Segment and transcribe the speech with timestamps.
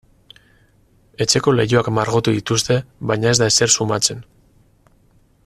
[1.25, 2.79] Etxeko leihoak margotu dituzte
[3.13, 4.27] baina ez da ezer sumatzen.